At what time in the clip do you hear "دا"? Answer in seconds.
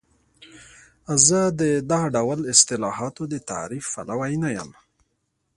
1.91-2.01